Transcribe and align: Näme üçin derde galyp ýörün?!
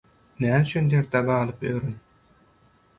Näme 0.43 0.61
üçin 0.63 0.89
derde 0.95 1.21
galyp 1.29 1.63
ýörün?! 1.69 1.95